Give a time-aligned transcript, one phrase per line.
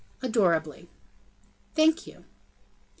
[0.23, 0.89] "Adorably."
[1.75, 2.25] "Thank you."